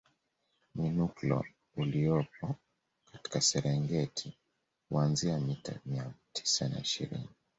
Mwinuklo 0.75 1.45
uliopo 1.77 2.55
katika 3.11 3.41
Serengeti 3.41 4.37
huanzia 4.89 5.39
mita 5.39 5.79
mia 5.85 6.11
tisa 6.33 6.69
na 6.69 6.79
ishirini 6.81 7.29